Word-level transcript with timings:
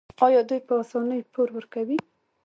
آیا 0.25 0.41
دوی 0.49 0.59
په 0.67 0.73
اسانۍ 0.81 1.19
پور 1.33 1.49
ورکوي؟ 1.53 1.97